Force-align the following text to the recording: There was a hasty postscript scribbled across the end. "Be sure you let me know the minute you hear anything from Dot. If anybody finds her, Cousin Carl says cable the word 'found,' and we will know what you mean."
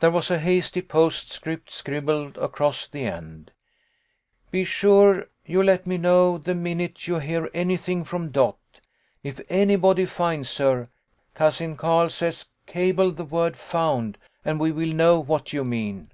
There 0.00 0.10
was 0.10 0.30
a 0.30 0.38
hasty 0.38 0.82
postscript 0.82 1.70
scribbled 1.70 2.36
across 2.36 2.86
the 2.86 3.04
end. 3.06 3.50
"Be 4.50 4.62
sure 4.62 5.30
you 5.46 5.62
let 5.62 5.86
me 5.86 5.96
know 5.96 6.36
the 6.36 6.54
minute 6.54 7.06
you 7.08 7.18
hear 7.18 7.48
anything 7.54 8.04
from 8.04 8.28
Dot. 8.30 8.58
If 9.22 9.40
anybody 9.48 10.04
finds 10.04 10.54
her, 10.58 10.90
Cousin 11.34 11.78
Carl 11.78 12.10
says 12.10 12.44
cable 12.66 13.10
the 13.10 13.24
word 13.24 13.56
'found,' 13.56 14.18
and 14.44 14.60
we 14.60 14.70
will 14.70 14.92
know 14.92 15.18
what 15.18 15.54
you 15.54 15.64
mean." 15.64 16.10